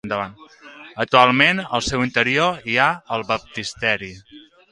Actualment 1.03 1.61
al 1.79 1.83
seu 1.89 2.05
interior 2.07 2.57
hi 2.71 2.79
ha 2.85 2.89
el 3.17 3.27
baptisteri. 3.33 4.13